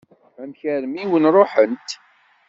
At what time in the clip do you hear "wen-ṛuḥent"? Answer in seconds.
1.09-1.89